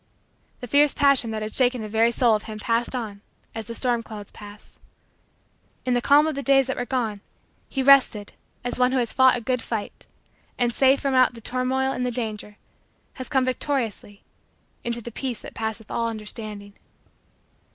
[0.61, 3.21] The fierce passion that had shaken the very soul of him passed on
[3.53, 4.79] as the storm clouds pass.
[5.85, 7.21] In the calm of the days that were gone,
[7.69, 8.33] he rested
[8.63, 10.07] as one who has fought a good fight
[10.57, 12.57] and, safe from out the turmoil and the danger,
[13.21, 14.23] has come victoriously
[14.83, 16.73] into the peace that passeth all understanding.